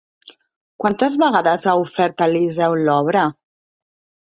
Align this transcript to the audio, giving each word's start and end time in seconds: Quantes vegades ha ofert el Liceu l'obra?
Quantes 0.83 1.17
vegades 1.25 1.67
ha 1.73 1.77
ofert 1.83 2.25
el 2.29 2.35
Liceu 2.39 2.81
l'obra? 2.89 3.29